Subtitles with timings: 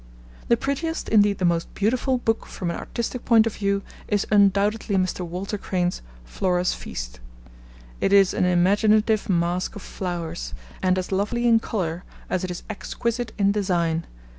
[0.47, 4.95] The prettiest, indeed the most beautiful, book from an artistic point of view is undoubtedly
[4.95, 5.21] Mr.
[5.23, 7.19] Walter Crane's Flora's Feast.
[7.99, 12.63] It is an imaginative Masque of Flowers, and as lovely in colour as it is
[12.67, 14.07] exquisite in design.